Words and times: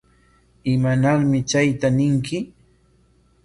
¿Imanarmi 0.73 1.39
chayta 1.49 1.87
ñinki? 1.97 2.37